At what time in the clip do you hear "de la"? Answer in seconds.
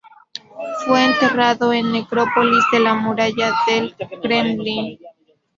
2.71-2.95